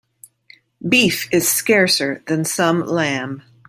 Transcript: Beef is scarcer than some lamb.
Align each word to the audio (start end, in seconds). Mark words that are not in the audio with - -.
Beef 0.89 1.31
is 1.31 1.47
scarcer 1.47 2.23
than 2.25 2.43
some 2.43 2.81
lamb. 2.87 3.43